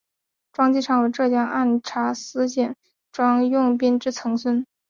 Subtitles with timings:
[0.51, 2.75] 庄际昌为浙江按察司佥事
[3.11, 4.65] 庄用宾之曾孙。